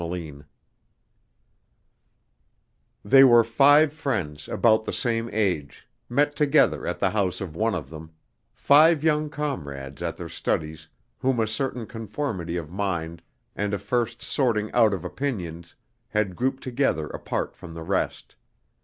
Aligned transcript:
THEY 3.05 3.23
were 3.23 3.43
five 3.43 3.93
friends 3.93 4.47
about 4.47 4.85
the 4.85 4.93
same 4.93 5.29
age, 5.31 5.87
met 6.09 6.35
together 6.35 6.87
at 6.87 6.97
the 6.97 7.11
house 7.11 7.39
of 7.39 7.55
one 7.55 7.75
of 7.75 7.91
them, 7.91 8.11
five 8.55 9.03
young 9.03 9.29
comrades 9.29 10.01
at 10.01 10.17
their 10.17 10.27
studies 10.27 10.87
whom 11.19 11.39
a 11.39 11.45
certain 11.45 11.85
conformity 11.85 12.57
of 12.57 12.71
mind 12.71 13.21
and 13.55 13.75
a 13.75 13.77
first 13.77 14.23
sorting 14.23 14.71
out 14.71 14.95
of 14.95 15.05
opinions 15.05 15.75
had 16.07 16.35
grouped 16.35 16.63
together 16.63 17.05
apart 17.05 17.55
from 17.55 17.75
the 17.75 17.83
rest. 17.83 18.35